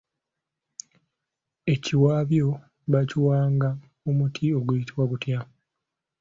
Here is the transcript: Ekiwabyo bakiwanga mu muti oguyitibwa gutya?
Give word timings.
Ekiwabyo 1.73 2.47
bakiwanga 2.91 3.69
mu 4.03 4.11
muti 4.19 4.43
oguyitibwa 4.59 5.03
gutya? 5.11 5.39